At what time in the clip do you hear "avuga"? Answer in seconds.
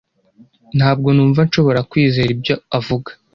2.77-3.09